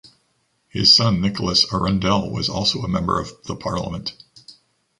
His 0.67 0.91
son 0.91 1.21
Nicholas 1.21 1.63
Arundell 1.71 2.31
was 2.31 2.49
also 2.49 2.81
a 2.81 2.87
member 2.87 3.19
of 3.19 3.33
the 3.43 3.55
Parliament. 3.55 4.13